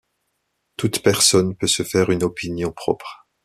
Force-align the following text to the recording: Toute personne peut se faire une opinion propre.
Toute 0.77 1.03
personne 1.03 1.55
peut 1.55 1.67
se 1.67 1.83
faire 1.83 2.09
une 2.09 2.23
opinion 2.23 2.71
propre. 2.71 3.27